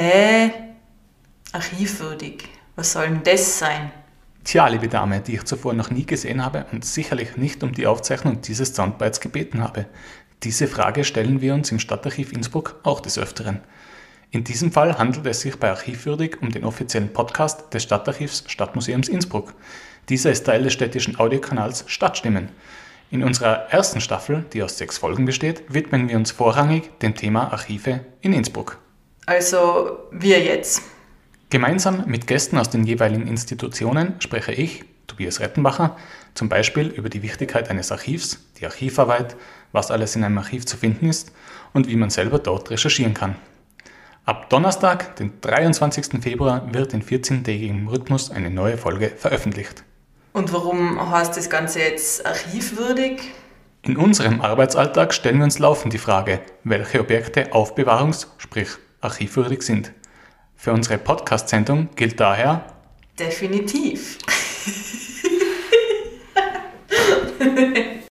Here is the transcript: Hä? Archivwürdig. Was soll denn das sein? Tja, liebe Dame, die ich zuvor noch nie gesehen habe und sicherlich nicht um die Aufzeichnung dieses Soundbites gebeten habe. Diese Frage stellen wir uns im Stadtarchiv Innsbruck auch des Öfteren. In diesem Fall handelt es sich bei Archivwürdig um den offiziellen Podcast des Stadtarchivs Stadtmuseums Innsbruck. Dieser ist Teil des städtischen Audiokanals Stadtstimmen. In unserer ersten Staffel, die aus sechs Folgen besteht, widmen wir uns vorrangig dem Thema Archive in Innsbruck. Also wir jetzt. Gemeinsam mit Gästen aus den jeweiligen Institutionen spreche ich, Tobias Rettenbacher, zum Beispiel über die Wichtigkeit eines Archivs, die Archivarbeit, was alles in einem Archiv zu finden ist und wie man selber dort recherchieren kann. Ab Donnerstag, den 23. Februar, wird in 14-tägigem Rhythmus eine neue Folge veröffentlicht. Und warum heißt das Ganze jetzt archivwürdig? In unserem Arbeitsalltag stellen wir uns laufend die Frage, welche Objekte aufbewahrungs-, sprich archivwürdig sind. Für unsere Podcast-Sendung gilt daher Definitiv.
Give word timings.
Hä? 0.00 0.52
Archivwürdig. 1.50 2.44
Was 2.76 2.92
soll 2.92 3.08
denn 3.08 3.22
das 3.24 3.58
sein? 3.58 3.90
Tja, 4.44 4.68
liebe 4.68 4.86
Dame, 4.86 5.20
die 5.20 5.34
ich 5.34 5.42
zuvor 5.42 5.74
noch 5.74 5.90
nie 5.90 6.06
gesehen 6.06 6.44
habe 6.44 6.66
und 6.70 6.84
sicherlich 6.84 7.36
nicht 7.36 7.64
um 7.64 7.72
die 7.72 7.88
Aufzeichnung 7.88 8.40
dieses 8.40 8.76
Soundbites 8.76 9.18
gebeten 9.18 9.60
habe. 9.60 9.86
Diese 10.44 10.68
Frage 10.68 11.02
stellen 11.02 11.40
wir 11.40 11.52
uns 11.52 11.72
im 11.72 11.80
Stadtarchiv 11.80 12.32
Innsbruck 12.32 12.78
auch 12.84 13.00
des 13.00 13.18
Öfteren. 13.18 13.60
In 14.30 14.44
diesem 14.44 14.70
Fall 14.70 14.96
handelt 14.98 15.26
es 15.26 15.40
sich 15.40 15.56
bei 15.56 15.68
Archivwürdig 15.68 16.40
um 16.42 16.52
den 16.52 16.64
offiziellen 16.64 17.12
Podcast 17.12 17.74
des 17.74 17.82
Stadtarchivs 17.82 18.44
Stadtmuseums 18.46 19.08
Innsbruck. 19.08 19.52
Dieser 20.10 20.30
ist 20.30 20.46
Teil 20.46 20.62
des 20.62 20.74
städtischen 20.74 21.18
Audiokanals 21.18 21.82
Stadtstimmen. 21.88 22.50
In 23.10 23.24
unserer 23.24 23.68
ersten 23.72 24.00
Staffel, 24.00 24.44
die 24.52 24.62
aus 24.62 24.78
sechs 24.78 24.96
Folgen 24.96 25.24
besteht, 25.24 25.64
widmen 25.66 26.08
wir 26.08 26.16
uns 26.16 26.30
vorrangig 26.30 26.96
dem 27.00 27.16
Thema 27.16 27.52
Archive 27.52 28.04
in 28.20 28.32
Innsbruck. 28.32 28.78
Also 29.28 29.98
wir 30.10 30.40
jetzt. 30.40 30.80
Gemeinsam 31.50 32.04
mit 32.06 32.26
Gästen 32.26 32.56
aus 32.56 32.70
den 32.70 32.84
jeweiligen 32.84 33.26
Institutionen 33.26 34.14
spreche 34.20 34.52
ich, 34.52 34.86
Tobias 35.06 35.40
Rettenbacher, 35.40 35.98
zum 36.32 36.48
Beispiel 36.48 36.86
über 36.86 37.10
die 37.10 37.20
Wichtigkeit 37.22 37.68
eines 37.68 37.92
Archivs, 37.92 38.38
die 38.58 38.64
Archivarbeit, 38.64 39.36
was 39.70 39.90
alles 39.90 40.16
in 40.16 40.24
einem 40.24 40.38
Archiv 40.38 40.64
zu 40.64 40.78
finden 40.78 41.10
ist 41.10 41.30
und 41.74 41.88
wie 41.88 41.96
man 41.96 42.08
selber 42.08 42.38
dort 42.38 42.70
recherchieren 42.70 43.12
kann. 43.12 43.36
Ab 44.24 44.48
Donnerstag, 44.48 45.16
den 45.16 45.38
23. 45.42 46.22
Februar, 46.22 46.72
wird 46.72 46.94
in 46.94 47.02
14-tägigem 47.02 47.86
Rhythmus 47.86 48.30
eine 48.30 48.48
neue 48.48 48.78
Folge 48.78 49.10
veröffentlicht. 49.10 49.84
Und 50.32 50.54
warum 50.54 51.12
heißt 51.12 51.36
das 51.36 51.50
Ganze 51.50 51.80
jetzt 51.80 52.24
archivwürdig? 52.24 53.20
In 53.82 53.98
unserem 53.98 54.40
Arbeitsalltag 54.40 55.12
stellen 55.12 55.36
wir 55.36 55.44
uns 55.44 55.58
laufend 55.58 55.92
die 55.92 55.98
Frage, 55.98 56.40
welche 56.64 57.00
Objekte 57.00 57.52
aufbewahrungs-, 57.52 58.28
sprich 58.38 58.78
archivwürdig 59.00 59.62
sind. 59.62 59.92
Für 60.56 60.72
unsere 60.72 60.98
Podcast-Sendung 60.98 61.88
gilt 61.96 62.18
daher 62.20 62.64
Definitiv. 63.18 64.18